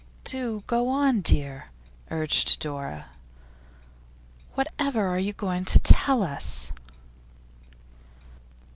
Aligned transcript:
'Do 0.23 0.63
go 0.65 0.89
on, 0.89 1.21
dear,' 1.21 1.69
urged 2.09 2.59
Dora. 2.59 3.11
'Whatever 4.55 5.05
are 5.05 5.19
you 5.19 5.31
going 5.31 5.63
to 5.65 5.77
tell 5.77 6.23
us? 6.23 6.71